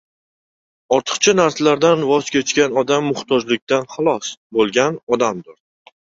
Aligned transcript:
Ortiqcha 0.95 1.33
narsalardan 1.39 2.05
voz 2.13 2.31
kechgan 2.37 2.81
odam 2.83 3.07
muhtojlikdan 3.11 3.87
xalos, 3.93 4.33
bo‘lgan 4.59 5.01
odamdir. 5.19 5.95